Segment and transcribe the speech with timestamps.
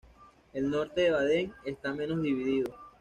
[0.53, 2.73] El norte del "bodden" está menos dividido.